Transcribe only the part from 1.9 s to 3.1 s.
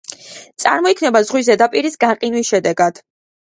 გაყინვის შედეგად.